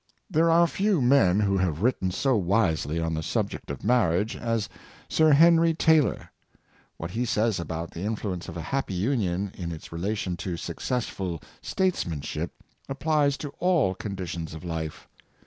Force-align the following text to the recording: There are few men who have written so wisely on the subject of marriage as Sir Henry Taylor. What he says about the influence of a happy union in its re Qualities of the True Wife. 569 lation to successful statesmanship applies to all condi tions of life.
There 0.31 0.49
are 0.49 0.65
few 0.65 0.99
men 0.99 1.41
who 1.41 1.57
have 1.59 1.83
written 1.83 2.09
so 2.09 2.35
wisely 2.35 2.99
on 2.99 3.13
the 3.13 3.21
subject 3.21 3.69
of 3.69 3.83
marriage 3.83 4.35
as 4.35 4.67
Sir 5.07 5.33
Henry 5.33 5.75
Taylor. 5.75 6.31
What 6.97 7.11
he 7.11 7.23
says 7.23 7.59
about 7.59 7.91
the 7.91 8.01
influence 8.01 8.49
of 8.49 8.57
a 8.57 8.61
happy 8.63 8.95
union 8.95 9.51
in 9.53 9.71
its 9.71 9.91
re 9.91 9.99
Qualities 9.99 10.25
of 10.25 10.37
the 10.37 10.37
True 10.41 10.51
Wife. 10.53 10.57
569 10.57 10.57
lation 10.57 10.57
to 10.57 10.57
successful 10.57 11.41
statesmanship 11.61 12.63
applies 12.89 13.37
to 13.37 13.49
all 13.59 13.93
condi 13.93 14.25
tions 14.25 14.55
of 14.55 14.63
life. 14.63 15.07